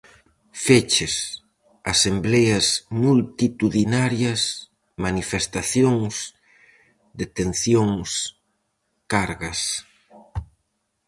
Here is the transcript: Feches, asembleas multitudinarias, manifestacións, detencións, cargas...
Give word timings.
Feches, 0.65 1.15
asembleas 1.93 2.65
multitudinarias, 3.03 4.41
manifestacións, 5.05 6.13
detencións, 7.21 8.09
cargas... 9.11 9.59